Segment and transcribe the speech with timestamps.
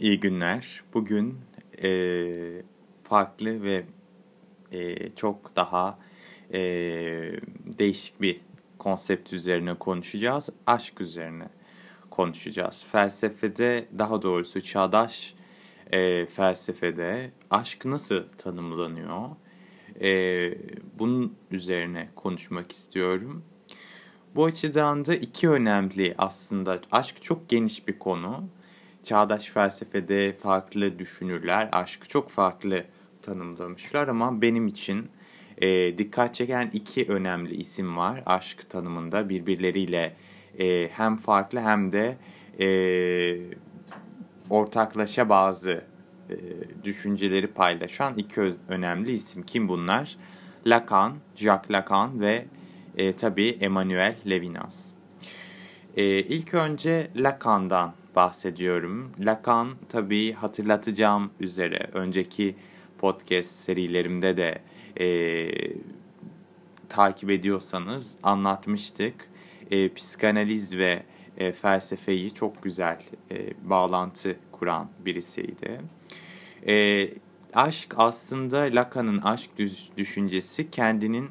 [0.00, 0.82] İyi günler.
[0.94, 1.38] Bugün
[1.82, 1.90] e,
[3.02, 3.84] farklı ve
[4.72, 5.98] e, çok daha
[6.52, 6.60] e,
[7.78, 8.40] değişik bir
[8.78, 10.48] konsept üzerine konuşacağız.
[10.66, 11.48] Aşk üzerine
[12.10, 12.84] konuşacağız.
[12.92, 15.34] Felsefede, daha doğrusu çağdaş
[15.92, 19.28] e, felsefede aşk nasıl tanımlanıyor?
[20.00, 20.08] E,
[20.98, 23.44] bunun üzerine konuşmak istiyorum.
[24.34, 26.80] Bu açıdan da iki önemli aslında.
[26.92, 28.44] Aşk çok geniş bir konu
[29.04, 32.84] çağdaş felsefede farklı düşünürler aşkı çok farklı
[33.22, 35.08] tanımlamışlar ama benim için
[35.58, 40.16] e, dikkat çeken iki önemli isim var aşk tanımında birbirleriyle
[40.58, 42.16] e, hem farklı hem de
[42.60, 42.68] e,
[44.50, 45.84] ortaklaşa bazı
[46.30, 46.36] e,
[46.84, 49.42] düşünceleri paylaşan iki önemli isim.
[49.42, 50.16] Kim bunlar?
[50.66, 52.46] Lacan, Jacques Lacan ve
[52.96, 54.90] e, tabii Emmanuel Levinas.
[55.96, 59.12] E, ilk önce Lacan'dan bahsediyorum.
[59.20, 62.56] Lacan tabii hatırlatacağım üzere önceki
[62.98, 64.58] podcast serilerimde de
[65.00, 65.06] e,
[66.88, 69.14] takip ediyorsanız anlatmıştık.
[69.70, 71.02] E, psikanaliz ve
[71.38, 72.98] e, felsefeyi çok güzel
[73.30, 75.80] e, bağlantı kuran birisiydi.
[76.68, 77.08] E,
[77.54, 79.50] aşk aslında Lacan'ın aşk
[79.96, 81.30] düşüncesi kendinin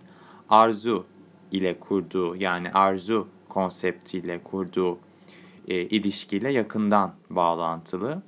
[0.49, 1.05] arzu
[1.51, 4.99] ile kurduğu yani arzu konseptiyle kurduğu
[5.67, 8.21] e, ilişkiyle yakından bağlantılı.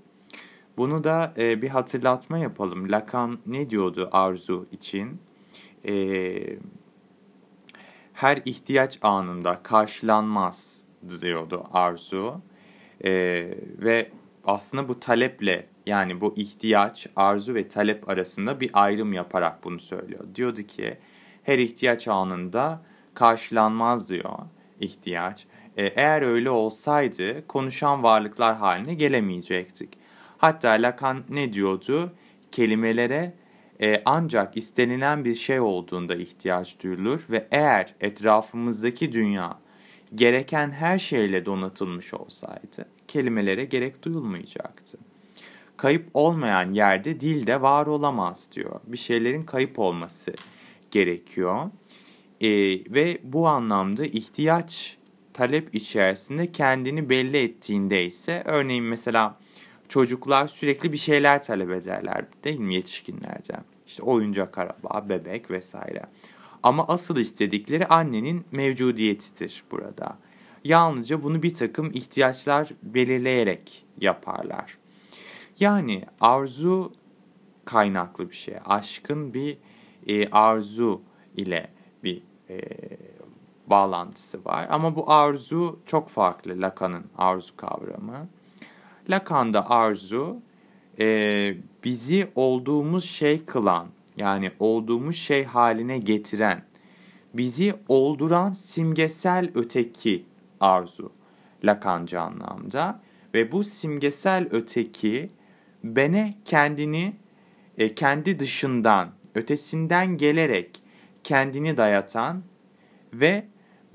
[0.78, 2.92] Bunu da e, bir hatırlatma yapalım.
[2.92, 5.22] Lacan ne diyordu arzu için?
[5.88, 6.58] E,
[8.14, 10.82] her ihtiyaç anında karşılanmaz
[11.22, 12.42] diyordu arzu.
[13.04, 13.12] E,
[13.78, 14.12] ve
[14.46, 20.26] aslında bu taleple yani bu ihtiyaç, arzu ve talep arasında bir ayrım yaparak bunu söylüyor.
[20.36, 20.98] Diyordu ki
[21.44, 22.82] her ihtiyaç anında
[23.14, 24.32] karşılanmaz diyor
[24.80, 25.46] ihtiyaç.
[25.78, 29.90] E, eğer öyle olsaydı konuşan varlıklar haline gelemeyecektik.
[30.38, 32.14] Hatta Lacan ne diyordu?
[32.52, 33.34] Kelimelere
[33.82, 39.60] e, ancak istenilen bir şey olduğunda ihtiyaç duyulur ve eğer etrafımızdaki dünya
[40.16, 44.98] gereken her şeyle donatılmış olsaydı kelimelere gerek duyulmayacaktı.
[45.78, 48.80] Kayıp olmayan yerde dil de var olamaz diyor.
[48.88, 50.34] Bir şeylerin kayıp olması
[50.92, 51.70] gerekiyor.
[52.42, 52.50] E,
[52.94, 54.98] ve bu anlamda ihtiyaç
[55.36, 59.38] talep içerisinde kendini belli ettiğinde ise örneğin mesela
[59.90, 63.64] çocuklar sürekli bir şeyler talep ederler değil mi yetişkinlerden?
[63.88, 66.02] İşte oyuncak araba, bebek vesaire.
[66.64, 70.18] Ama asıl istedikleri annenin mevcudiyetidir burada.
[70.64, 74.78] Yalnızca bunu bir takım ihtiyaçlar belirleyerek yaparlar.
[75.60, 76.94] Yani arzu
[77.66, 78.56] kaynaklı bir şey.
[78.66, 79.58] Aşkın bir
[80.08, 81.02] e, arzu
[81.38, 81.68] ile
[82.04, 82.60] bir e,
[83.70, 84.68] bağlantısı var.
[84.70, 88.28] Ama bu arzu çok farklı Lacan'ın arzu kavramı.
[89.10, 90.38] Lacan'da arzu
[91.00, 91.06] e,
[91.84, 93.88] bizi olduğumuz şey kılan
[94.18, 96.64] yani olduğumuz şey haline getiren,
[97.34, 100.26] bizi olduran simgesel öteki
[100.60, 101.12] arzu
[101.64, 103.02] Lacan'cı anlamda.
[103.34, 105.30] Ve bu simgesel öteki
[105.84, 107.14] bene kendini
[107.78, 110.82] e, kendi dışından, ötesinden gelerek
[111.24, 112.44] kendini dayatan
[113.14, 113.46] ve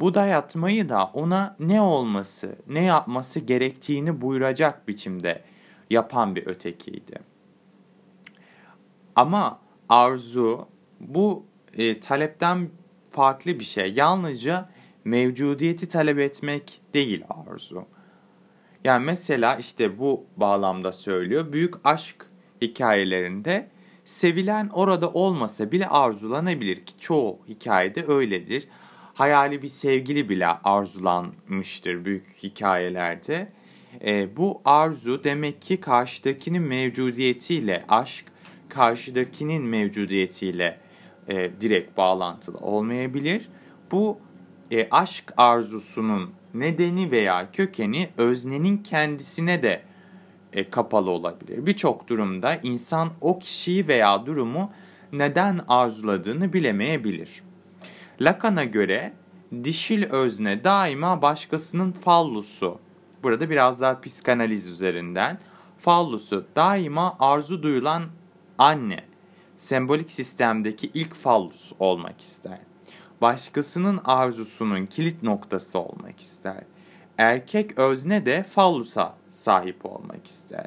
[0.01, 5.43] bu dayatmayı da ona ne olması, ne yapması gerektiğini buyuracak biçimde
[5.91, 7.19] yapan bir ötekiydi.
[9.17, 10.69] Ama arzu
[11.01, 11.45] bu
[11.75, 12.69] e, talepten
[13.11, 13.93] farklı bir şey.
[13.93, 14.69] Yalnızca
[15.05, 17.85] mevcudiyeti talep etmek değil arzu.
[18.85, 21.53] Yani mesela işte bu bağlamda söylüyor.
[21.53, 22.27] Büyük aşk
[22.63, 23.71] hikayelerinde
[24.05, 28.69] sevilen orada olmasa bile arzulanabilir ki çoğu hikayede öyledir
[29.21, 33.53] hayali bir sevgili bile arzulanmıştır büyük hikayelerde.
[34.07, 38.25] E, bu arzu demek ki karşıdakinin mevcudiyetiyle aşk,
[38.69, 40.81] karşıdakinin mevcudiyetiyle
[41.29, 43.49] e, direkt bağlantılı olmayabilir.
[43.93, 44.19] Bu
[44.71, 49.83] e, aşk arzusunun nedeni veya kökeni öznenin kendisine de
[50.53, 51.67] e, kapalı olabilir.
[51.67, 54.73] Birçok durumda insan o kişiyi veya durumu
[55.13, 57.50] neden arzuladığını bilemeyebilir.
[58.21, 59.13] Lacan'a göre
[59.65, 62.79] dişil özne daima başkasının fallusu.
[63.23, 65.39] Burada biraz daha psikanaliz üzerinden.
[65.79, 68.03] Fallusu daima arzu duyulan
[68.59, 69.05] anne.
[69.59, 72.59] Sembolik sistemdeki ilk fallus olmak ister.
[73.21, 76.65] Başkasının arzusunun kilit noktası olmak ister.
[77.19, 80.67] Erkek özne de fallusa sahip olmak ister.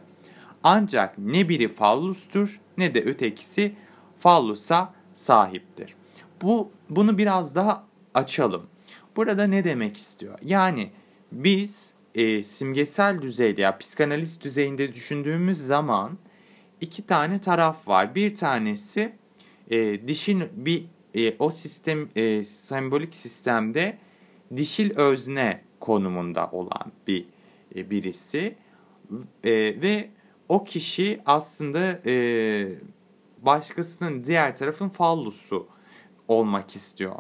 [0.63, 3.75] Ancak ne biri fallustur ne de ötekisi
[4.19, 5.95] fallusa sahiptir.
[6.43, 8.67] Bu bunu biraz daha açalım.
[9.15, 10.39] Burada ne demek istiyor?
[10.41, 10.89] Yani
[11.31, 16.17] biz e, simgesel düzeyde ya psikanaliz düzeyinde düşündüğümüz zaman
[16.81, 18.15] iki tane taraf var.
[18.15, 19.13] Bir tanesi
[19.69, 20.85] e, dişin bir
[21.15, 23.97] e, o sistem e, sembolik sistemde
[24.55, 27.25] dişil özne konumunda olan bir
[27.75, 28.55] e, birisi
[29.43, 29.51] e,
[29.81, 30.09] ve
[30.49, 32.15] o kişi aslında e,
[33.41, 35.67] başkasının diğer tarafın fallusu
[36.27, 37.15] olmak istiyor.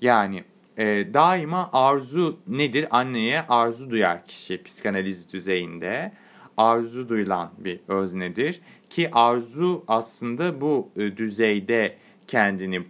[0.00, 0.44] Yani
[0.76, 2.86] e, daima arzu nedir?
[2.90, 6.12] Anneye arzu duyar kişi psikanaliz düzeyinde.
[6.56, 8.60] Arzu duyulan bir öznedir.
[8.90, 11.96] Ki arzu aslında bu e, düzeyde
[12.26, 12.82] kendini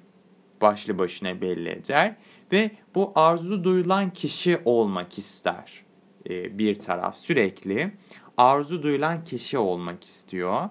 [0.60, 2.14] başlı başına belli eder.
[2.52, 5.84] Ve bu arzu duyulan kişi olmak ister
[6.30, 7.90] e, bir taraf sürekli.
[8.36, 10.68] Arzu duyulan kişi olmak istiyor.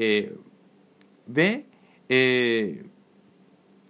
[0.00, 0.26] E,
[1.28, 1.64] ve
[2.10, 2.18] e,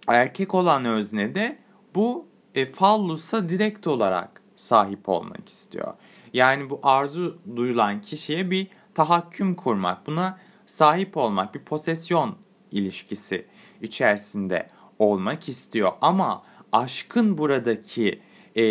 [0.07, 1.57] erkek olan özne de
[1.95, 5.93] bu e, fallusa direkt olarak sahip olmak istiyor.
[6.33, 12.35] Yani bu arzu duyulan kişiye bir tahakküm kurmak, buna sahip olmak, bir posesyon
[12.71, 13.45] ilişkisi
[13.81, 14.67] içerisinde
[14.99, 15.91] olmak istiyor.
[16.01, 18.21] Ama aşkın buradaki
[18.55, 18.63] e,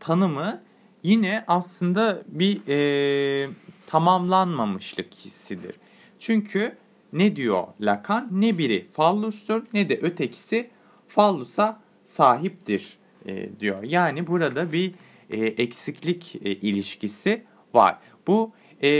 [0.00, 0.62] tanımı
[1.02, 3.50] yine aslında bir e,
[3.86, 5.74] tamamlanmamışlık hissidir.
[6.20, 6.76] Çünkü
[7.12, 8.28] ne diyor Lacan?
[8.32, 10.70] Ne biri fallustur ne de ötekisi
[11.08, 13.82] fallusa sahiptir e, diyor.
[13.82, 14.94] Yani burada bir
[15.30, 17.42] e, eksiklik e, ilişkisi
[17.74, 17.98] var.
[18.26, 18.52] Bu
[18.82, 18.90] e,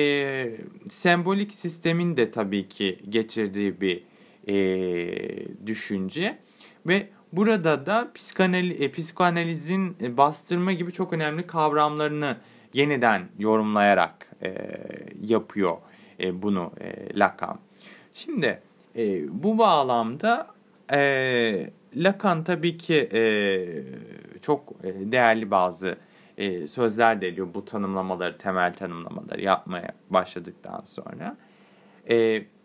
[0.91, 4.03] sembolik sistemin de tabii ki getirdiği bir
[4.49, 6.39] e, düşünce
[6.87, 12.37] ve burada da psikanaliz, e, psikoanalizin e, bastırma gibi çok önemli kavramlarını
[12.73, 14.55] yeniden yorumlayarak e,
[15.21, 15.77] yapıyor
[16.21, 17.59] e, bunu e, Lacan.
[18.19, 18.61] Şimdi
[18.97, 20.47] e, bu bağlamda
[20.93, 23.23] e, Lacan tabii ki e,
[24.43, 25.97] çok e, değerli bazı
[26.39, 31.37] e, sözler de ediyor bu tanımlamaları, temel tanımlamaları yapmaya başladıktan sonra.
[32.11, 32.17] E,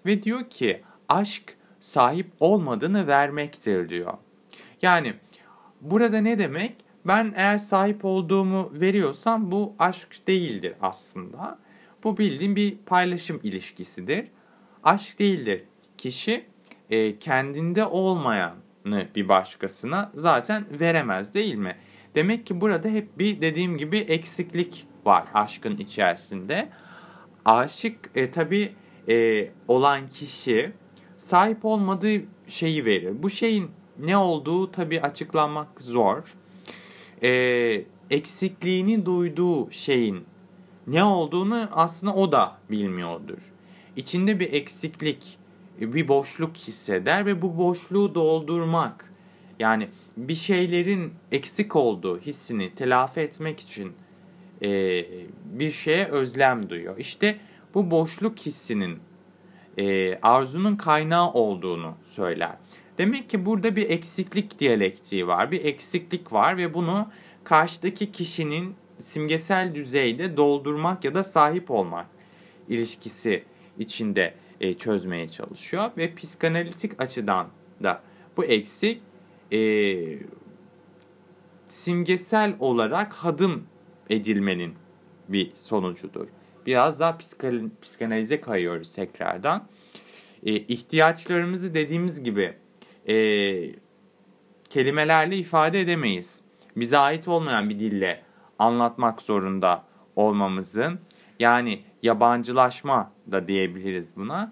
[0.06, 4.14] ve diyor ki aşk sahip olmadığını vermektir diyor.
[4.82, 5.14] Yani
[5.82, 6.76] burada ne demek?
[7.06, 11.60] Ben eğer sahip olduğumu veriyorsam bu aşk değildir aslında.
[12.04, 14.28] Bu bildiğim bir paylaşım ilişkisidir.
[14.84, 15.64] Aşk değildir.
[15.98, 16.46] Kişi
[16.90, 21.76] e, kendinde olmayanı bir başkasına zaten veremez değil mi?
[22.16, 26.70] Demek ki burada hep bir dediğim gibi eksiklik var aşkın içerisinde.
[27.46, 28.74] Aşık e, tabii
[29.10, 30.72] e, olan kişi
[31.18, 33.24] sahip olmadığı şeyi verir.
[33.24, 36.36] Bu şeyin ne olduğu tabii açıklanmak zor.
[37.24, 37.30] E,
[38.10, 40.26] eksikliğini duyduğu şeyin
[40.88, 43.53] ne olduğunu aslında o da bilmiyordur.
[43.96, 45.38] İçinde bir eksiklik,
[45.80, 49.14] bir boşluk hisseder ve bu boşluğu doldurmak
[49.60, 53.94] yani bir şeylerin eksik olduğu hissini telafi etmek için
[54.62, 54.70] e,
[55.46, 56.98] bir şeye özlem duyuyor.
[56.98, 57.38] İşte
[57.74, 59.00] bu boşluk hissinin
[59.78, 62.56] e, arzunun kaynağı olduğunu söyler.
[62.98, 67.08] Demek ki burada bir eksiklik diyalektiği var, bir eksiklik var ve bunu
[67.44, 72.06] karşıdaki kişinin simgesel düzeyde doldurmak ya da sahip olmak
[72.70, 73.44] ilişkisi
[73.80, 77.48] içinde e, çözmeye çalışıyor ve psikanalitik açıdan
[77.84, 78.02] da
[78.38, 79.02] bu eksik
[79.52, 79.60] e,
[81.68, 83.64] simgesel olarak hadım
[84.10, 84.74] edilmenin
[85.30, 86.28] bir sonucudur.
[86.66, 87.18] Biraz daha
[87.82, 89.68] psikanalize kayıyoruz tekrardan.
[90.46, 92.54] E, ihtiyaçlarımızı dediğimiz gibi
[93.08, 93.16] e,
[94.70, 96.44] kelimelerle ifade edemeyiz.
[96.76, 98.24] Bize ait olmayan bir dille
[98.60, 99.84] anlatmak zorunda
[100.16, 101.00] olmamızın
[101.40, 104.52] yani yabancılaşma da diyebiliriz buna.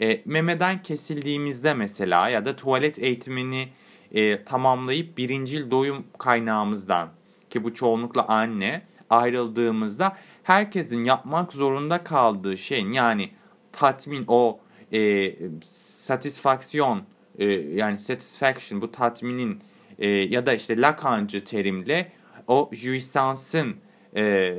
[0.00, 3.68] E, memeden kesildiğimizde mesela ya da tuvalet eğitimini
[4.12, 7.08] e, tamamlayıp birincil doyum kaynağımızdan
[7.50, 13.30] ki bu çoğunlukla anne ayrıldığımızda herkesin yapmak zorunda kaldığı şeyin yani
[13.72, 14.60] tatmin o
[14.92, 15.32] e,
[15.64, 17.02] satisfaksiyon
[17.38, 19.60] e, yani satisfaction bu tatminin
[19.98, 22.12] e, ya da işte Lacancı terimle
[22.48, 23.76] o jouissance'ın
[24.16, 24.54] e,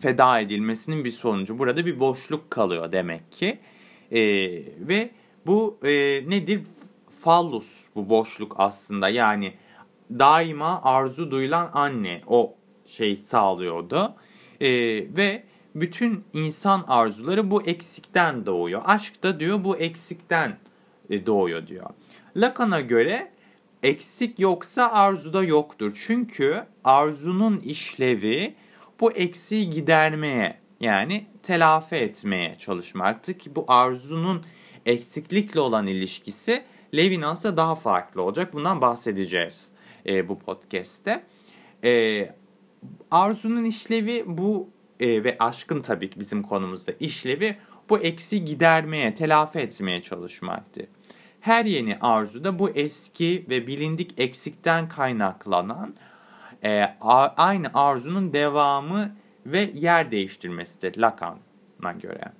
[0.00, 1.58] feda edilmesinin bir sonucu.
[1.58, 3.58] Burada bir boşluk kalıyor demek ki.
[4.10, 4.20] E,
[4.88, 5.10] ve
[5.46, 5.90] bu e,
[6.30, 6.60] nedir?
[7.20, 9.08] Fallus bu boşluk aslında.
[9.08, 9.54] Yani
[10.10, 12.54] daima arzu duyulan anne o
[12.86, 14.14] şey sağlıyordu.
[14.60, 14.70] E,
[15.16, 18.82] ve bütün insan arzuları bu eksikten doğuyor.
[18.84, 20.58] Aşk da diyor bu eksikten
[21.10, 21.90] e, doğuyor diyor.
[22.36, 23.30] Lacan'a göre
[23.82, 26.00] eksik yoksa arzuda yoktur.
[26.06, 28.54] Çünkü arzunun işlevi
[29.00, 34.44] bu eksiği gidermeye yani telafi etmeye çalışmaktı ki bu arzunun
[34.86, 36.64] eksiklikle olan ilişkisi
[36.94, 38.52] Levinas'la daha farklı olacak.
[38.52, 39.68] Bundan bahsedeceğiz
[40.06, 41.24] e, bu podcast'te.
[41.84, 42.34] E,
[43.10, 47.56] arzunun işlevi bu e, ve aşkın tabii ki bizim konumuzda işlevi
[47.90, 50.86] bu eksi gidermeye, telafi etmeye çalışmaktır.
[51.40, 55.94] Her yeni arzuda bu eski ve bilindik eksikten kaynaklanan
[56.64, 56.84] e,
[57.36, 62.32] aynı arzunun devamı ve yer değiştirmesidir Lacan'a göre.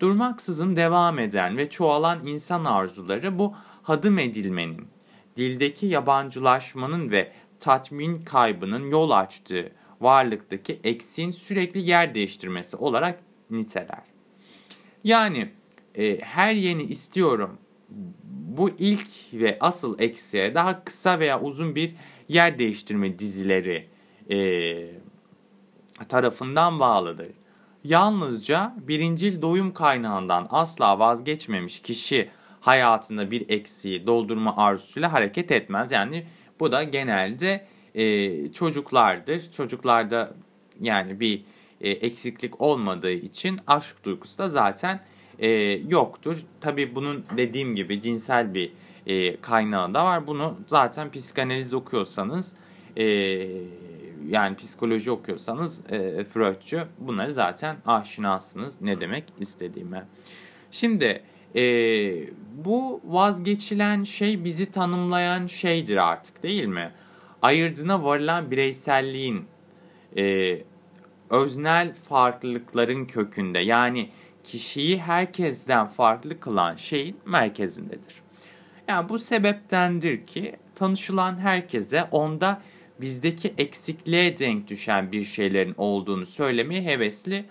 [0.00, 4.88] Durmaksızın devam eden ve çoğalan insan arzuları bu hadım edilmenin,
[5.36, 14.02] dildeki yabancılaşmanın ve tatmin kaybının yol açtığı varlıktaki eksiğin sürekli yer değiştirmesi olarak niteler.
[15.04, 15.48] Yani
[15.94, 17.58] e, her yeni istiyorum
[18.56, 21.94] bu ilk ve asıl eksiğe daha kısa veya uzun bir
[22.28, 23.86] yer değiştirme dizileri
[24.30, 24.38] e,
[26.08, 27.28] tarafından bağlıdır.
[27.84, 32.28] Yalnızca birincil doyum kaynağından asla vazgeçmemiş kişi
[32.60, 35.92] hayatında bir eksiği doldurma arzusuyla hareket etmez.
[35.92, 36.26] Yani
[36.60, 39.52] bu da genelde e, çocuklardır.
[39.52, 40.34] Çocuklarda
[40.80, 41.42] yani bir
[41.80, 45.00] e, eksiklik olmadığı için aşk duygusu da zaten
[45.38, 45.48] e,
[45.88, 46.36] yoktur.
[46.60, 48.72] Tabi bunun dediğim gibi cinsel bir
[49.06, 50.26] e, kaynağı da var.
[50.26, 52.52] Bunu zaten psikanaliz okuyorsanız
[52.96, 53.04] e,
[54.28, 60.06] yani psikoloji okuyorsanız e, Freudcu bunları zaten aşinasınız ne demek istediğime.
[60.70, 61.22] Şimdi
[61.56, 61.62] e,
[62.64, 66.92] bu vazgeçilen şey bizi tanımlayan şeydir artık değil mi?
[67.42, 69.44] Ayırdığına varılan bireyselliğin
[70.18, 70.58] e,
[71.30, 74.10] öznel farklılıkların kökünde yani
[74.44, 78.25] kişiyi herkesten farklı kılan şeyin merkezindedir.
[78.88, 82.62] Yani bu sebeptendir ki tanışılan herkese onda
[83.00, 87.44] bizdeki eksikliğe denk düşen bir şeylerin olduğunu söylemeye hevesli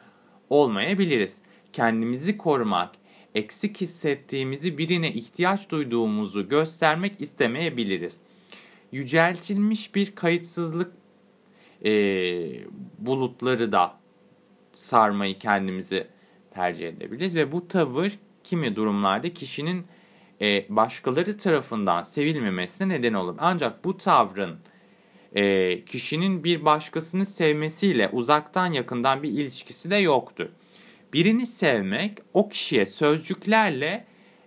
[0.49, 1.41] olmayabiliriz.
[1.73, 2.91] Kendimizi korumak,
[3.35, 8.17] eksik hissettiğimizi birine ihtiyaç duyduğumuzu göstermek istemeyebiliriz.
[8.91, 10.91] Yüceltilmiş bir kayıtsızlık
[11.85, 11.91] e,
[12.99, 13.97] bulutları da
[14.73, 16.07] sarmayı kendimizi
[16.51, 19.85] tercih edebiliriz ve bu tavır kimi durumlarda kişinin
[20.41, 23.35] e, başkaları tarafından sevilmemesine neden olur.
[23.39, 24.57] Ancak bu tavrın
[25.35, 30.49] e, kişinin bir başkasını sevmesiyle uzaktan yakından bir ilişkisi de yoktur.
[31.13, 34.05] Birini sevmek o kişiye sözcüklerle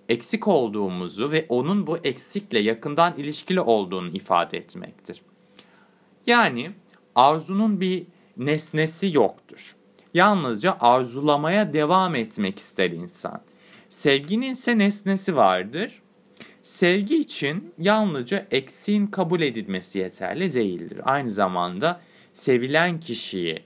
[0.09, 5.23] eksik olduğumuzu ve onun bu eksikle yakından ilişkili olduğunu ifade etmektir.
[6.27, 6.71] Yani
[7.15, 9.77] arzunun bir nesnesi yoktur.
[10.15, 13.41] Yalnızca arzulamaya devam etmek ister insan.
[13.89, 16.03] Sevginin ise nesnesi vardır.
[16.63, 21.01] Sevgi için yalnızca eksiğin kabul edilmesi yeterli değildir.
[21.05, 22.01] Aynı zamanda
[22.33, 23.63] sevilen kişiyi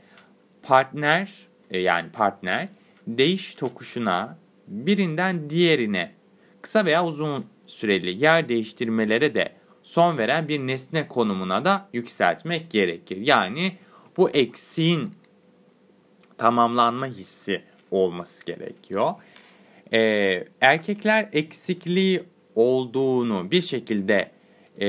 [0.63, 1.29] partner
[1.71, 2.69] e, yani partner
[3.07, 4.39] değiş tokuşuna
[4.69, 6.13] birinden diğerine
[6.63, 9.53] kısa veya uzun süreli yer değiştirmelere de
[9.83, 13.17] son veren bir nesne konumuna da yükseltmek gerekir.
[13.17, 13.77] Yani
[14.17, 15.11] bu eksiğin
[16.39, 19.15] tamamlanma hissi olması gerekiyor.
[19.93, 24.31] Ee, erkekler eksikliği olduğunu bir şekilde
[24.81, 24.89] e,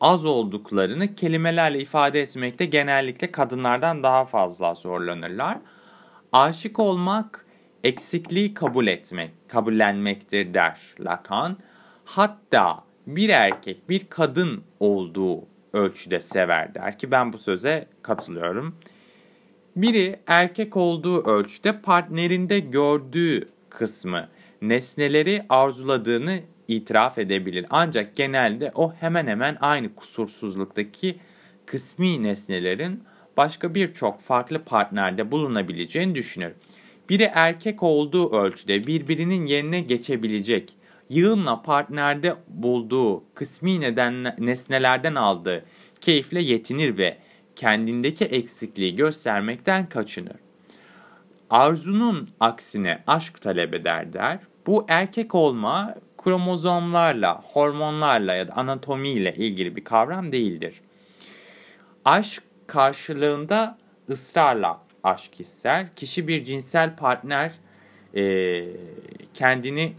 [0.00, 5.58] az olduklarını kelimelerle ifade etmekte genellikle kadınlardan daha fazla zorlanırlar.
[6.32, 7.46] Aşık olmak
[7.84, 11.56] eksikliği kabul etmek, kabullenmektir der Lacan.
[12.04, 15.40] Hatta bir erkek bir kadın olduğu
[15.72, 18.76] ölçüde sever der ki ben bu söze katılıyorum.
[19.76, 24.28] Biri erkek olduğu ölçüde partnerinde gördüğü kısmı
[24.62, 27.66] nesneleri arzuladığını itiraf edebilir.
[27.70, 31.18] Ancak genelde o hemen hemen aynı kusursuzluktaki
[31.66, 33.02] kısmi nesnelerin
[33.36, 36.52] başka birçok farklı partnerde bulunabileceğini düşünür.
[37.08, 40.74] Biri erkek olduğu ölçüde birbirinin yerine geçebilecek,
[41.10, 45.64] yığınla partnerde bulduğu kısmi neden, nesnelerden aldığı
[46.00, 47.18] keyifle yetinir ve
[47.56, 50.36] kendindeki eksikliği göstermekten kaçınır.
[51.50, 54.38] Arzunun aksine aşk talep eder der.
[54.66, 60.80] Bu erkek olma kromozomlarla, hormonlarla ya da anatomiyle ilgili bir kavram değildir.
[62.04, 63.78] Aşk karşılığında
[64.10, 65.94] ısrarla aşk ister.
[65.96, 67.52] Kişi bir cinsel partner
[68.14, 68.64] e,
[69.34, 69.92] kendini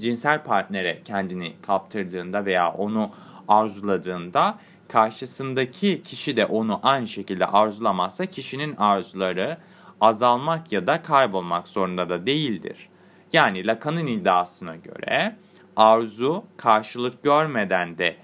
[0.00, 3.10] cinsel partnere kendini kaptırdığında veya onu
[3.48, 9.58] arzuladığında karşısındaki kişi de onu aynı şekilde arzulamazsa kişinin arzuları
[10.00, 12.88] azalmak ya da kaybolmak zorunda da değildir.
[13.32, 15.36] Yani Lacan'ın iddiasına göre
[15.76, 18.16] arzu karşılık görmeden de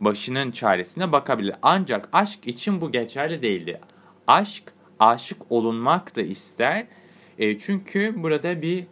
[0.00, 1.54] başının çaresine bakabilir.
[1.62, 3.76] Ancak aşk için bu geçerli değildir.
[4.26, 4.62] Aşk
[4.98, 6.86] aşık olunmak da ister.
[7.38, 8.86] E, çünkü burada bir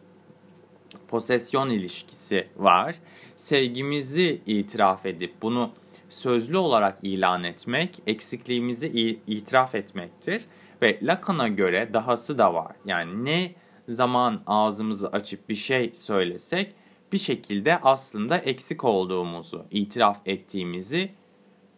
[1.08, 2.96] posesyon ilişkisi var.
[3.36, 5.70] Sevgimizi itiraf edip bunu
[6.14, 10.44] sözlü olarak ilan etmek, eksikliğimizi itiraf etmektir.
[10.82, 12.76] Ve Lacan'a göre dahası da var.
[12.86, 13.54] Yani ne
[13.88, 16.74] zaman ağzımızı açıp bir şey söylesek
[17.12, 21.12] bir şekilde aslında eksik olduğumuzu, itiraf ettiğimizi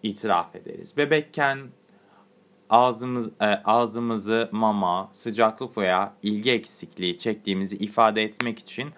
[0.02, 0.97] itiraf ederiz.
[0.97, 1.59] Bebekken
[2.71, 8.88] ağzımız, e, ağzımızı mama, sıcaklık veya ilgi eksikliği çektiğimizi ifade etmek için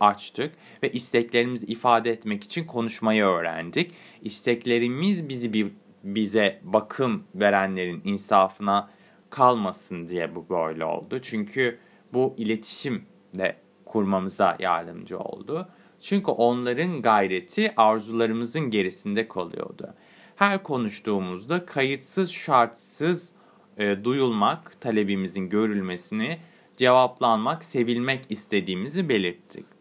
[0.00, 3.92] açtık ve isteklerimizi ifade etmek için konuşmayı öğrendik.
[4.22, 5.72] İsteklerimiz bizi bir
[6.04, 8.90] bize bakım verenlerin insafına
[9.30, 11.20] kalmasın diye bu böyle oldu.
[11.22, 11.78] Çünkü
[12.12, 15.68] bu iletişim de kurmamıza yardımcı oldu.
[16.00, 19.94] Çünkü onların gayreti arzularımızın gerisinde kalıyordu.
[20.36, 23.32] Her konuştuğumuzda kayıtsız şartsız
[23.78, 26.38] e, duyulmak, talebimizin görülmesini,
[26.76, 29.75] cevaplanmak, sevilmek istediğimizi belirttik.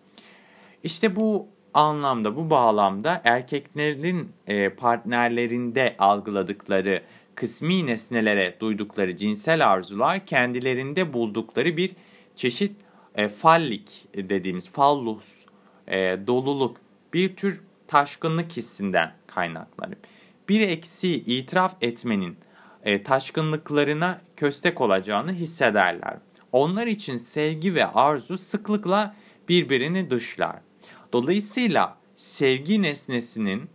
[0.86, 7.01] İşte bu anlamda, bu bağlamda erkeklerin e, partnerlerinde algıladıkları
[7.36, 11.92] kısmi nesnelere duydukları cinsel arzular kendilerinde buldukları bir
[12.36, 12.75] çeşit
[13.15, 15.46] e, fallik dediğimiz fallus,
[15.88, 16.77] e, doluluk,
[17.13, 19.98] bir tür taşkınlık hissinden kaynaklanır.
[20.50, 22.38] Bir eksiği itiraf etmenin
[22.84, 26.18] e, taşkınlıklarına köstek olacağını hissederler.
[26.51, 29.15] Onlar için sevgi ve arzu sıklıkla
[29.50, 30.56] birbirini dışlar.
[31.15, 33.69] Dolayısıyla sevgi nesnesinin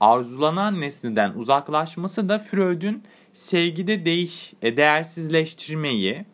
[0.00, 6.24] arzulanan nesneden uzaklaşması da Freud'un sevgide değiş, e, değersizleştirmeyi,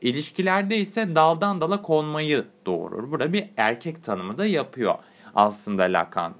[0.00, 3.10] ilişkilerde ise daldan dala konmayı doğurur.
[3.10, 4.94] Burada bir erkek tanımı da yapıyor
[5.34, 6.34] aslında Lacan.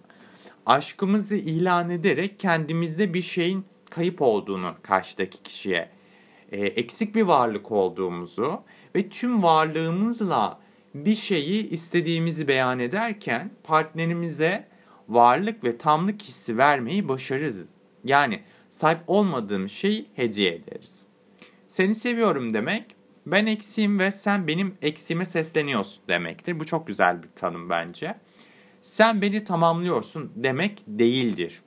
[0.67, 5.91] Aşkımızı ilan ederek kendimizde bir şeyin kayıp olduğunu karşıdaki kişiye,
[6.53, 8.63] e, eksik bir varlık olduğumuzu
[8.97, 10.63] ve tüm varlığımızla
[10.95, 14.69] bir şeyi istediğimizi beyan ederken partnerimize
[15.09, 17.63] varlık ve tamlık hissi vermeyi başarırız.
[18.05, 21.07] Yani sahip olmadığım şeyi hediye ederiz.
[21.69, 22.85] Seni seviyorum demek,
[23.27, 26.61] ben eksiğim ve sen benim eksiğime sesleniyorsun demektir.
[26.61, 28.15] Bu çok güzel bir tanım bence.
[28.83, 31.63] Sen beni tamamlıyorsun demek değildir.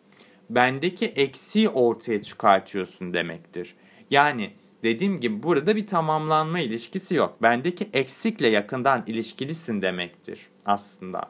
[0.50, 3.76] Bendeki eksiği ortaya çıkartıyorsun demektir.
[4.12, 7.42] Yani dediğim gibi burada bir tamamlanma ilişkisi yok.
[7.42, 11.22] Bendeki eksikle yakından ilişkilisin demektir aslında.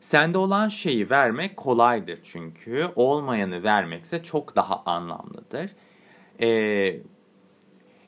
[0.00, 5.70] Sende olan şeyi vermek kolaydır çünkü olmayanı vermekse çok daha anlamlıdır.
[6.40, 6.96] Ee,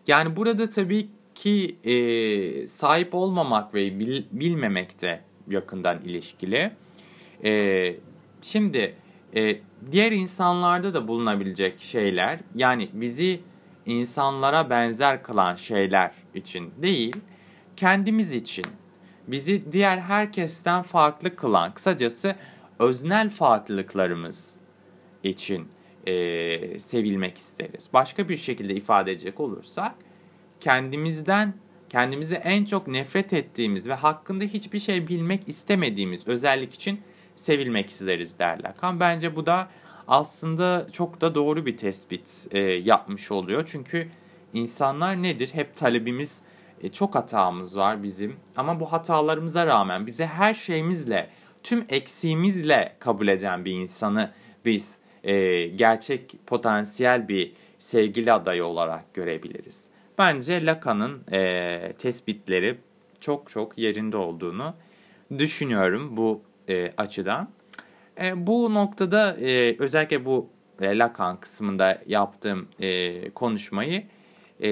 [0.07, 6.71] yani burada tabii ki e, sahip olmamak ve bil, bilmemek de yakından ilişkili.
[7.45, 7.95] E,
[8.43, 8.95] şimdi
[9.37, 9.59] e,
[9.93, 13.41] diğer insanlarda da bulunabilecek şeyler yani bizi
[13.87, 17.17] insanlara benzer kılan şeyler için değil
[17.77, 18.65] kendimiz için
[19.27, 22.37] bizi diğer herkesten farklı kılan, kısacası
[22.79, 24.57] öznel farklılıklarımız
[25.23, 25.69] için
[26.07, 27.89] e, sevilmek isteriz.
[27.93, 29.95] Başka bir şekilde ifade edecek olursak,
[30.61, 31.55] kendimizden,
[31.89, 37.01] kendimizi en çok nefret ettiğimiz ve hakkında hiçbir şey bilmek istemediğimiz özellik için
[37.35, 38.77] sevilmek isteriz derler.
[38.77, 39.69] Kan bence bu da
[40.09, 43.69] aslında çok da doğru bir tespit e, yapmış oluyor.
[43.73, 44.09] Çünkü
[44.55, 45.51] insanlar nedir?
[45.53, 46.41] Hep talebimiz
[46.83, 51.31] e, çok hatamız var bizim ama bu hatalarımıza rağmen bize her şeyimizle,
[51.63, 54.31] tüm eksiğimizle kabul eden bir insanı
[54.65, 59.85] biz e, gerçek potansiyel bir sevgili adayı olarak görebiliriz.
[60.19, 62.79] Bence Lacan'ın e, tespitleri
[63.21, 64.75] çok çok yerinde olduğunu
[65.39, 67.49] düşünüyorum bu e, açıdan.
[68.21, 70.51] E, bu noktada e, özellikle bu
[70.81, 74.03] e, Lacan kısmında yaptığım e, konuşmayı
[74.63, 74.71] e,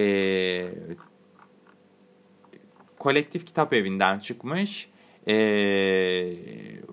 [2.99, 4.91] kolektif kitap evinden çıkmış
[5.29, 5.35] e,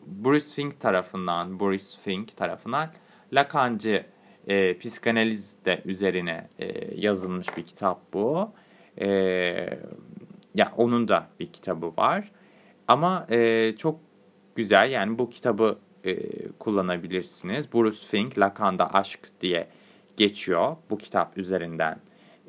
[0.06, 2.90] Bruce Fink tarafından Bruce Fink tarafından
[3.34, 4.06] Lacancı
[4.48, 8.52] e, psikanaliz de üzerine e, yazılmış bir kitap bu.
[8.98, 9.08] E,
[10.56, 12.32] ya onun da bir kitabı var.
[12.88, 14.00] Ama e, çok
[14.56, 17.74] güzel yani bu kitabı e, kullanabilirsiniz.
[17.74, 19.68] Bruce Fink Lacan'da Aşk diye
[20.18, 20.76] geçiyor.
[20.90, 22.00] Bu kitap üzerinden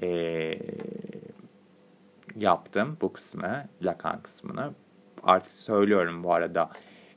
[0.02, 0.58] e,
[2.36, 4.72] yaptım bu kısmı, Lacan kısmını.
[5.22, 6.70] Artık söylüyorum bu arada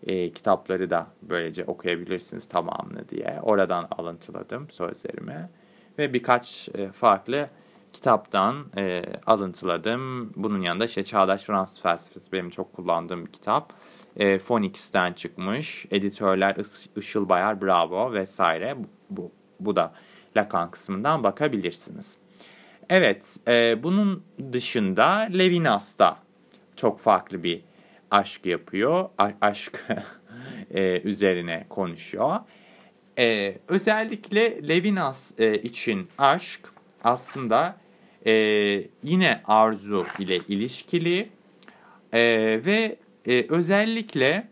[0.08, 3.40] e, kitapları da böylece okuyabilirsiniz tamamını diye.
[3.42, 5.50] Oradan alıntıladım sözlerimi
[5.98, 7.48] ve birkaç e, farklı
[7.94, 10.34] kitaptan e, alıntıladım.
[10.36, 13.74] Bunun yanında işte Çağdaş Fransız Felsefesi benim çok kullandığım bir kitap.
[14.18, 15.86] E, Phoenix'ten çıkmış.
[15.92, 16.56] Editörler
[16.98, 18.76] Işıl Bayar Bravo vesaire.
[18.78, 19.94] Bu, bu, bu da
[20.38, 22.18] Lacan kısmından bakabilirsiniz.
[22.90, 24.24] Evet, e, bunun
[24.54, 26.18] dışında Levinas da
[26.76, 27.62] çok farklı bir
[28.12, 29.10] aşk yapıyor.
[29.18, 29.86] A- aşk
[30.72, 32.40] e, üzerine konuşuyor.
[33.20, 36.60] E, özellikle Levinas e, için aşk
[37.04, 37.78] aslında
[38.26, 38.32] e,
[39.04, 41.30] yine arzu ile ilişkili
[42.14, 42.22] e,
[42.66, 42.98] ve
[43.28, 44.48] e, özellikle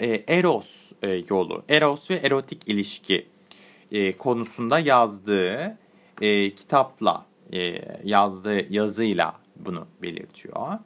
[0.00, 3.26] e, Eros e, yolu, Eros ve erotik ilişki
[3.92, 5.78] e, konusunda yazdığı
[6.20, 7.58] e, kitapla, e,
[8.04, 10.78] yazdığı yazıyla bunu belirtiyor.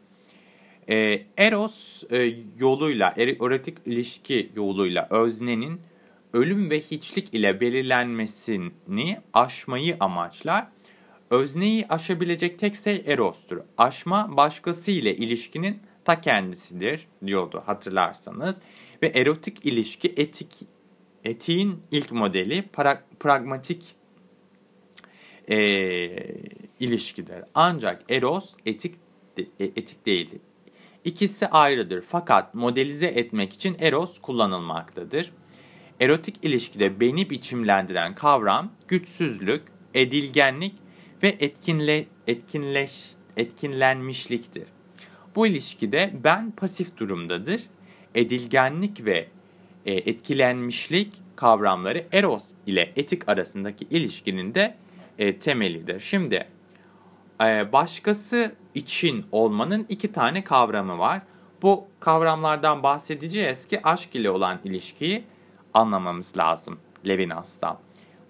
[0.89, 5.81] E, Eros e, yoluyla, erotik ilişki yoluyla öznenin
[6.33, 10.67] ölüm ve hiçlik ile belirlenmesini aşmayı amaçlar.
[11.31, 13.59] Özneyi aşabilecek tek şey Eros'tur.
[13.79, 18.63] Aşma başkası ile ilişkinin ta kendisidir diyordu hatırlarsanız.
[19.03, 20.49] Ve erotik ilişki etik
[21.25, 23.97] etiğin ilk modeli pra, pragmatik
[25.51, 25.57] e,
[26.81, 27.45] ilişkidir.
[27.55, 28.95] Ancak eros etik
[29.39, 30.41] e, etik değildir.
[31.05, 35.33] İkisi ayrıdır fakat modelize etmek için eros kullanılmaktadır.
[36.01, 39.63] Erotik ilişkide beni biçimlendiren kavram güçsüzlük,
[39.95, 40.75] edilgenlik
[41.23, 43.05] ve etkinle, etkinleş,
[43.37, 44.76] etkinlenmişliktir.
[45.37, 47.63] Bu ilişkide ben pasif durumdadır.
[48.15, 49.29] Edilgenlik ve
[49.87, 54.77] e, etkilenmişlik kavramları eros ile etik arasındaki ilişkinin de
[55.19, 56.01] e, temelidir.
[56.01, 56.47] Şimdi
[57.41, 61.23] e, başkası için olmanın iki tane kavramı var.
[61.63, 65.25] Bu kavramlardan bahsedeceğiz ki aşk ile olan ilişkiyi
[65.75, 67.79] anlamamız lazım Levinas'tan.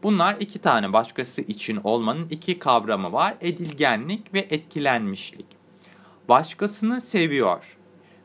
[0.02, 3.34] Bunlar iki tane başkası için olmanın iki kavramı var.
[3.40, 5.65] Edilgenlik ve etkilenmişlik.
[6.28, 7.76] Başkasını seviyor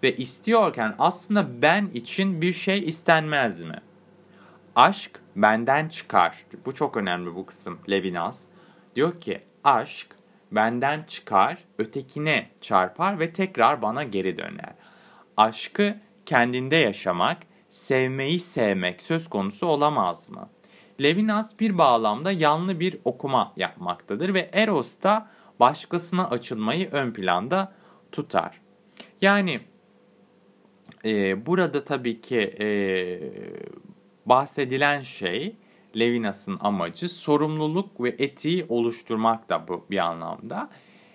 [0.04, 3.82] ve istiyorken aslında ben için bir şey istenmez mi?
[4.76, 6.46] Aşk benden çıkar.
[6.66, 8.42] Bu çok önemli bu kısım Levinas.
[8.96, 10.08] Diyor ki aşk
[10.52, 14.74] benden çıkar, ötekine çarpar ve tekrar bana geri döner.
[15.38, 17.38] Aşkı kendinde yaşamak,
[17.70, 20.50] sevmeyi sevmek söz konusu olamaz mı?
[21.02, 25.28] Levinas bir bağlamda yanlı bir okuma yapmaktadır ve Eros da
[25.60, 27.74] başkasına açılmayı ön planda
[28.12, 28.62] tutar.
[29.22, 29.60] Yani
[31.06, 32.68] e, burada tabii ki e,
[34.26, 35.56] bahsedilen şey
[36.00, 40.70] Levinas'ın amacı sorumluluk ve etiği oluşturmak da bu bir anlamda.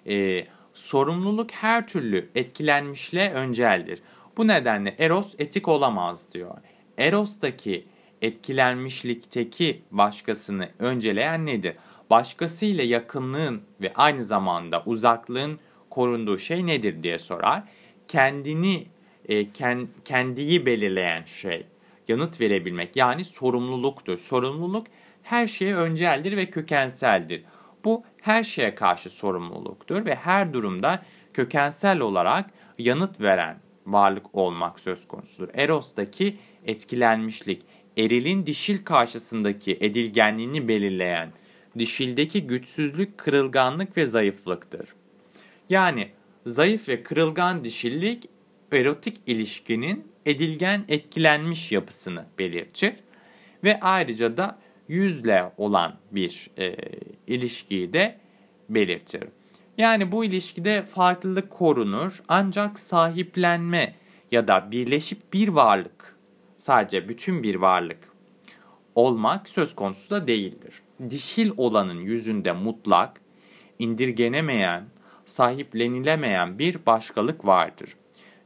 [0.09, 4.03] E, sorumluluk her türlü etkilenmişle önceldir.
[4.37, 6.55] Bu nedenle Eros etik olamaz diyor.
[6.99, 7.85] Eros'taki
[8.23, 11.77] etkilenmişlikteki başkasını önceleyen nedir?
[12.11, 15.59] Başkasıyla yakınlığın ve aynı zamanda uzaklığın
[15.97, 17.63] korunduğu şey nedir diye sorar.
[18.09, 18.87] Kendini,
[19.29, 21.67] e, kend, kendiyi belirleyen şey
[22.09, 24.19] yanıt verebilmek yani sorumluluktur.
[24.19, 24.87] Sorumluluk
[25.23, 27.43] her şeye önceldir ve kökenseldir.
[27.85, 31.03] Bu her şeye karşı sorumluluktur ve her durumda
[31.35, 35.49] kökensel olarak yanıt veren varlık olmak söz konusudur.
[35.55, 37.63] Eros'taki etkilenmişlik,
[37.97, 41.33] erilin dişil karşısındaki edilgenliğini belirleyen,
[41.79, 44.89] dişildeki güçsüzlük, kırılganlık ve zayıflıktır.
[45.71, 46.09] Yani
[46.47, 48.29] zayıf ve kırılgan dişillik
[48.73, 52.95] erotik ilişkinin edilgen etkilenmiş yapısını belirtir
[53.65, 56.77] ve ayrıca da yüzle olan bir e,
[57.27, 58.19] ilişkiyi de
[58.69, 59.25] belirtir.
[59.79, 63.95] Yani bu ilişkide farklılık korunur ancak sahiplenme
[64.33, 66.17] ya da birleşip bir varlık,
[66.57, 67.99] sadece bütün bir varlık
[68.95, 70.83] olmak söz konusu da değildir.
[71.11, 73.21] Dişil olanın yüzünde mutlak,
[73.79, 74.85] indirgenemeyen,
[75.27, 77.97] sahiplenilemeyen bir başkalık vardır.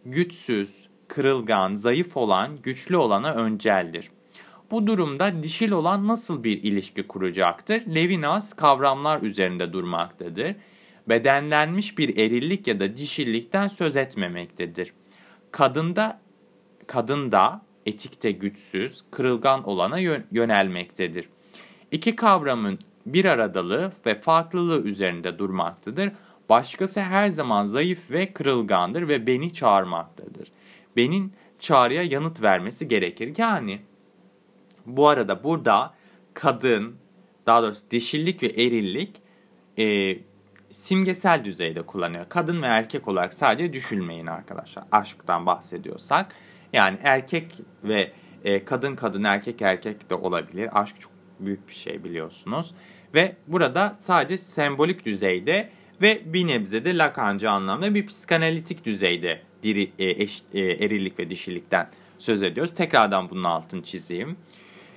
[0.07, 4.11] Güçsüz, kırılgan, zayıf olan güçlü olana önceldir.
[4.71, 7.95] Bu durumda dişil olan nasıl bir ilişki kuracaktır?
[7.95, 10.57] Levinas kavramlar üzerinde durmaktadır.
[11.09, 14.93] Bedenlenmiş bir erillik ya da dişillikten söz etmemektedir.
[15.51, 16.21] Kadında
[16.87, 19.99] kadında etikte güçsüz, kırılgan olana
[20.31, 21.29] yönelmektedir.
[21.90, 26.12] İki kavramın bir aradalığı ve farklılığı üzerinde durmaktadır.
[26.51, 30.49] Başkası her zaman zayıf ve kırılgandır ve beni çağırmaktadır.
[30.97, 33.35] Benim çağrıya yanıt vermesi gerekir.
[33.39, 33.81] Yani
[34.87, 35.95] bu arada burada
[36.35, 36.97] kadın,
[37.47, 39.23] daha doğrusu dişillik ve erillik
[39.79, 40.17] e,
[40.73, 42.27] simgesel düzeyde kullanıyor.
[42.29, 44.85] Kadın ve erkek olarak sadece düşünmeyin arkadaşlar.
[44.93, 46.35] Aşktan bahsediyorsak.
[46.73, 48.13] Yani erkek ve
[48.45, 50.81] e, kadın kadın erkek erkek de olabilir.
[50.81, 52.75] Aşk çok büyük bir şey biliyorsunuz.
[53.15, 55.71] Ve burada sadece sembolik düzeyde
[56.03, 61.31] ve bir nebze de Lacancı anlamda bir psikanalitik düzeyde diri, e, eş, e, erillik ve
[61.31, 62.75] dişilikten söz ediyoruz.
[62.75, 64.37] Tekrardan bunun altını çizeyim.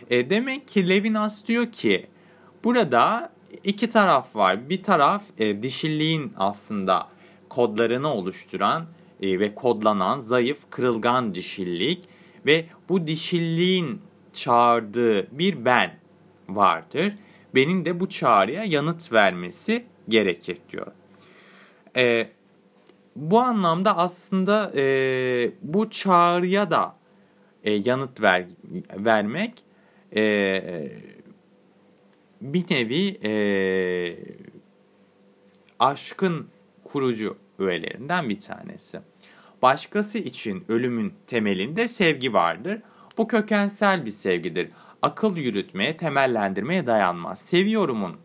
[0.09, 2.05] E, demek ki Levinas diyor ki
[2.63, 4.69] burada iki taraf var.
[4.69, 7.07] Bir taraf e, dişilliğin aslında
[7.49, 8.85] kodlarını oluşturan
[9.21, 12.03] e, ve kodlanan zayıf, kırılgan dişillik
[12.45, 14.01] ve bu dişilliğin
[14.33, 15.95] çağırdığı bir ben
[16.49, 17.13] vardır.
[17.55, 20.87] Benim de bu çağrıya yanıt vermesi gerekir diyor.
[21.97, 22.29] E,
[23.15, 26.95] bu anlamda aslında e, bu çağrıya da
[27.63, 28.45] e, yanıt ver,
[28.97, 29.53] vermek
[30.15, 30.91] e,
[32.41, 33.33] bir nevi e,
[35.79, 36.47] aşkın
[36.83, 38.99] kurucu öğelerinden bir tanesi.
[39.61, 42.81] Başkası için ölümün temelinde sevgi vardır.
[43.17, 44.69] Bu kökensel bir sevgidir.
[45.01, 47.39] Akıl yürütmeye, temellendirmeye dayanmaz.
[47.39, 48.15] Seviyorumun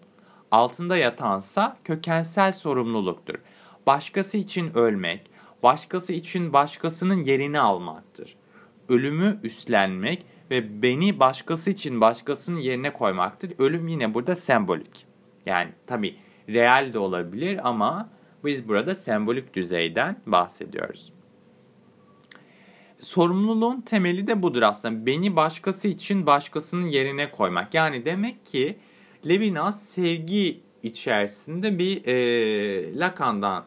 [0.51, 3.35] altında yatansa kökensel sorumluluktur.
[3.87, 5.31] Başkası için ölmek,
[5.63, 8.37] başkası için başkasının yerini almaktır.
[8.89, 13.53] Ölümü üstlenmek ve beni başkası için başkasının yerine koymaktır.
[13.59, 15.07] Ölüm yine burada sembolik.
[15.47, 16.17] Yani tabi
[16.49, 18.09] real de olabilir ama
[18.45, 21.13] biz burada sembolik düzeyden bahsediyoruz.
[23.01, 25.07] Sorumluluğun temeli de budur aslında.
[25.07, 27.75] Beni başkası için başkasının yerine koymak.
[27.75, 28.79] Yani demek ki
[29.27, 33.65] Levinas sevgi içerisinde bir e, Lacan'dan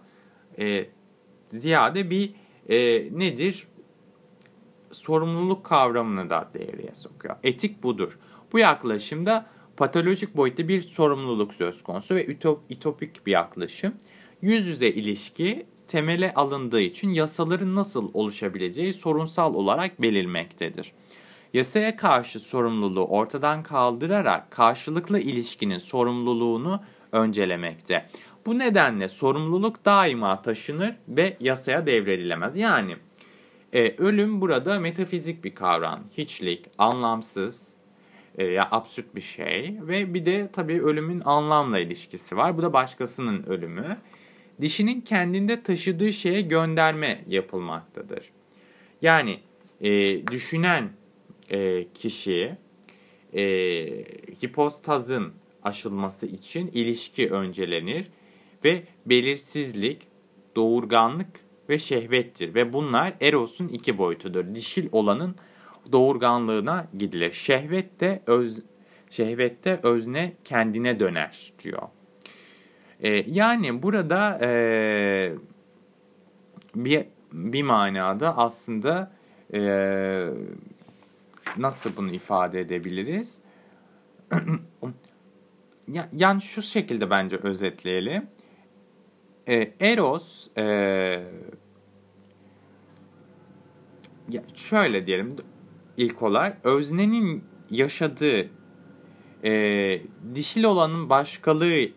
[0.60, 0.86] e,
[1.50, 2.34] ziyade bir
[2.70, 2.78] e,
[3.20, 3.68] nedir?
[4.92, 7.36] Sorumluluk kavramını da devreye sokuyor.
[7.44, 8.20] Etik budur.
[8.54, 9.46] Bu yaklaşımda
[9.78, 13.94] patolojik boyutta bir sorumluluk söz konusu ve ütop, ütopik bir yaklaşım.
[14.42, 20.92] Yüz yüze ilişki temele alındığı için yasaların nasıl oluşabileceği sorunsal olarak belirmektedir.
[21.54, 28.06] Yasaya karşı sorumluluğu ortadan kaldırarak karşılıklı ilişkinin sorumluluğunu öncelemekte.
[28.46, 32.58] Bu nedenle sorumluluk daima taşınır ve yasaya devredilemez.
[32.58, 32.96] Yani
[33.74, 36.00] e, ölüm burada metafizik bir kavram.
[36.18, 37.74] Hiçlik, anlamsız,
[38.38, 42.58] e, ya absürt bir şey ve bir de tabii ölümün anlamla ilişkisi var.
[42.58, 43.98] Bu da başkasının ölümü.
[44.62, 48.30] Dişinin kendinde taşıdığı şeye gönderme yapılmaktadır.
[49.02, 49.40] Yani
[49.82, 49.90] e,
[50.28, 50.90] düşünen
[51.52, 52.58] e, kişi
[53.34, 53.44] e,
[54.44, 55.34] hipostazın
[55.64, 58.08] aşılması için ilişki öncelenir
[58.66, 60.08] ve belirsizlik,
[60.56, 61.28] doğurganlık
[61.70, 64.56] ve şehvettir ve bunlar Eros'un iki boyutudur.
[64.56, 65.36] Dişil olanın
[65.92, 67.32] doğurganlığına gidilir.
[67.32, 68.64] Şehvet de öz
[69.10, 71.82] şehvette özne kendine döner diyor.
[73.00, 74.52] Ee, yani burada e,
[76.76, 79.12] bir bir manada aslında
[79.54, 79.60] e,
[81.58, 83.40] nasıl bunu ifade edebiliriz?
[86.14, 88.28] yani şu şekilde bence özetleyelim.
[89.48, 90.64] E, Eros e,
[94.30, 95.36] ya şöyle diyelim
[95.98, 98.50] ilk olarak öznenin yaşadığı
[99.44, 100.02] e,
[100.36, 101.88] dişil olanın başkalığı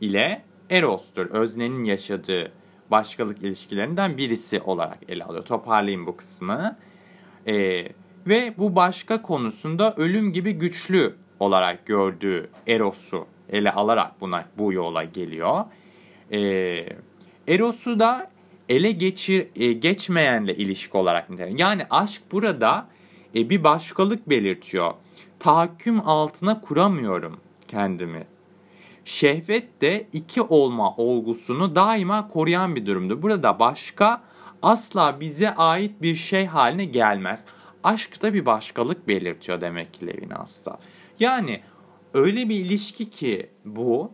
[0.00, 1.26] ile Eros'tur.
[1.26, 2.52] Öznenin yaşadığı
[2.90, 5.44] başkalık ilişkilerinden birisi olarak ele alıyor.
[5.44, 6.78] Toparlayayım bu kısmı.
[7.46, 7.84] E,
[8.26, 15.04] ve bu başka konusunda ölüm gibi güçlü olarak gördüğü Eros'u ele alarak buna bu yola
[15.04, 15.64] geliyor.
[16.32, 16.38] E,
[17.48, 18.30] Eros'u da
[18.68, 21.28] ele geçir, e, geçmeyenle ilişki olarak.
[21.56, 22.86] Yani aşk burada
[23.34, 24.94] e, bir başkalık belirtiyor.
[25.38, 27.36] Tahakküm altına kuramıyorum
[27.68, 28.26] kendimi.
[29.04, 33.22] Şehvet de iki olma olgusunu daima koruyan bir durumdur.
[33.22, 34.22] Burada başka
[34.62, 37.44] asla bize ait bir şey haline gelmez.
[37.84, 40.78] Aşk da bir başkalık belirtiyor demek ki Levinas'ta.
[41.20, 41.60] Yani
[42.14, 44.12] öyle bir ilişki ki bu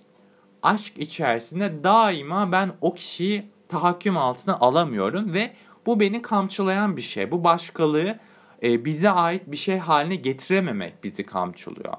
[0.63, 5.53] aşk içerisinde daima ben o kişiyi tahakküm altına alamıyorum ve
[5.87, 7.31] bu beni kamçılayan bir şey.
[7.31, 8.19] Bu başkalığı
[8.63, 11.95] e, bize ait bir şey haline getirememek bizi kamçılıyor.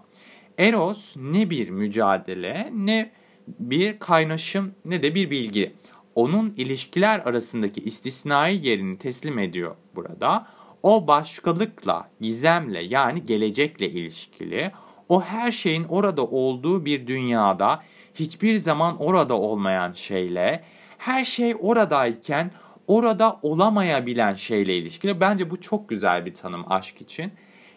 [0.58, 3.12] Eros ne bir mücadele ne
[3.48, 5.74] bir kaynaşım ne de bir bilgi.
[6.16, 10.48] Onun ilişkiler arasındaki istisnai yerini teslim ediyor burada.
[10.84, 14.72] O başkalıkla, gizemle yani gelecekle ilişkili.
[15.10, 17.84] O her şeyin orada olduğu bir dünyada
[18.16, 20.64] hiçbir zaman orada olmayan şeyle,
[20.98, 22.52] her şey oradayken
[22.88, 25.20] orada olamayabilen şeyle ilişkili.
[25.20, 27.32] Bence bu çok güzel bir tanım aşk için.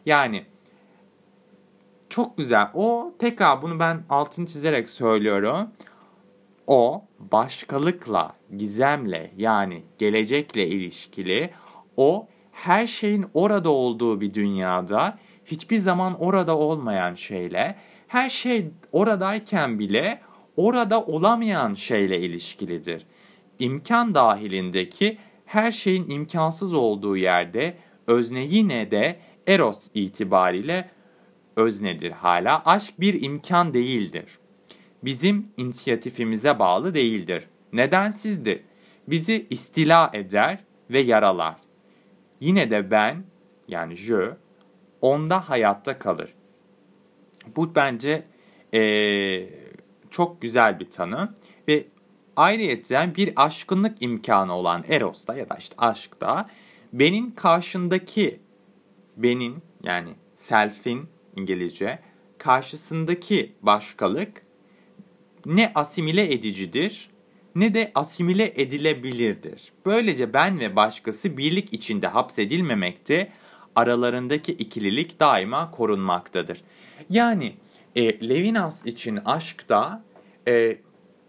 [0.07, 0.45] Yani
[2.09, 2.69] çok güzel.
[2.75, 5.71] O tekrar bunu ben altını çizerek söylüyorum.
[6.67, 11.51] O başkalıkla, gizemle yani gelecekle ilişkili
[11.97, 12.27] o
[12.61, 17.77] her şeyin orada olduğu bir dünyada hiçbir zaman orada olmayan şeyle
[18.09, 20.21] her şey oradayken bile
[20.57, 23.07] orada olamayan şeyle ilişkilidir.
[23.59, 30.91] İmkan dahilindeki her şeyin imkansız olduğu yerde özne yine de eros itibariyle
[31.57, 32.63] öznedir hala.
[32.65, 34.39] Aşk bir imkan değildir.
[35.05, 37.45] Bizim inisiyatifimize bağlı değildir.
[37.73, 38.61] Nedensizdir.
[39.09, 40.59] Bizi istila eder
[40.91, 41.70] ve yaralar.
[42.41, 43.25] Yine de ben
[43.69, 44.37] yani je
[45.01, 46.35] onda hayatta kalır.
[47.57, 48.23] Bu bence
[48.75, 48.81] e,
[50.11, 51.35] çok güzel bir tanı
[51.69, 51.87] ve
[52.37, 56.51] ayrıca bir aşkınlık imkanı olan Eros'ta ya da işte aşkta
[56.93, 58.41] benim karşındaki
[59.17, 61.99] benim yani self'in İngilizce
[62.39, 64.43] karşısındaki başkalık
[65.47, 67.10] ne asimile edicidir
[67.55, 69.73] ne de asimile edilebilirdir.
[69.87, 73.33] Böylece ben ve başkası birlik içinde hapsedilmemekte,
[73.77, 76.63] aralarındaki ikililik daima korunmaktadır.
[77.11, 77.55] Yani
[77.97, 80.03] e, Levinas için aşkta
[80.49, 80.79] e,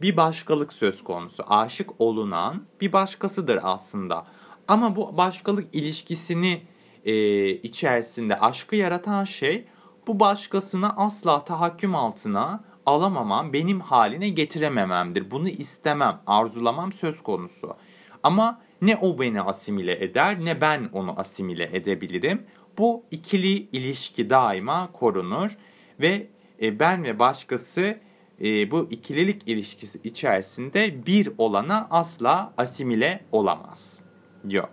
[0.02, 1.44] bir başkalık söz konusu.
[1.48, 4.28] Aşık olunan bir başkasıdır aslında.
[4.68, 6.62] Ama bu başkalık ilişkisini
[7.06, 9.66] e, içerisinde aşkı yaratan şey
[10.08, 15.32] bu başkasına asla tahakküm altına alamamam, benim haline getiremememdir.
[15.32, 17.76] Bunu istemem, arzulamam söz konusu.
[18.24, 22.44] Ama ne o beni asimile eder ne ben onu asimile edebilirim.
[22.78, 25.58] Bu ikili ilişki daima korunur
[26.00, 26.28] ve
[26.62, 28.00] e, ben ve başkası
[28.42, 34.02] e, bu ikililik ilişkisi içerisinde bir olana asla asimile olamaz
[34.50, 34.68] diyor.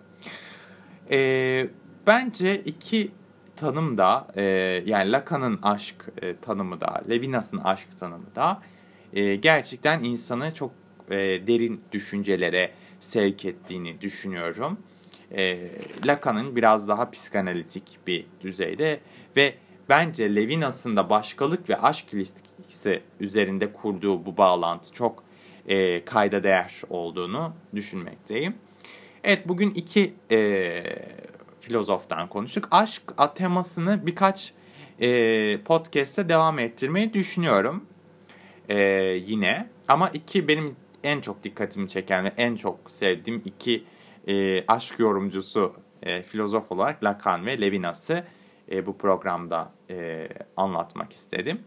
[1.11, 1.69] E,
[2.07, 3.11] bence iki
[3.59, 4.43] tanım da e,
[4.87, 8.63] yani Lacan'ın aşk e, tanımı da Levinas'ın aşk tanımı da
[9.13, 10.71] e, gerçekten insanı çok
[11.11, 14.79] e, derin düşüncelere sevk ettiğini düşünüyorum.
[15.37, 15.71] E,
[16.07, 19.01] Lacan'ın biraz daha psikanalitik bir düzeyde
[19.37, 19.55] ve
[19.89, 25.23] bence Levinas'ın da başkalık ve aşk ilişkisi üzerinde kurduğu bu bağlantı çok
[25.69, 28.55] e, kayda değer olduğunu düşünmekteyim.
[29.25, 30.37] Evet bugün iki e,
[31.69, 32.69] filozoftan konuştuk.
[32.71, 33.03] Aşk
[33.35, 34.53] temasını birkaç
[35.01, 35.09] e,
[35.63, 37.85] podcast'te devam ettirmeyi düşünüyorum.
[38.69, 38.79] E,
[39.27, 39.69] yine.
[39.89, 43.85] Ama iki benim en çok dikkatimi çeken ve en çok sevdiğim iki
[44.27, 48.25] e, aşk yorumcusu e, filozof olarak Lacan ve Levinas'ı
[48.73, 51.61] e, bu programda e, anlatmak istedim.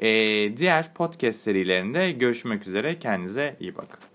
[0.00, 0.08] E,
[0.56, 2.98] diğer podcast serilerinde görüşmek üzere.
[2.98, 4.09] Kendinize iyi bakın.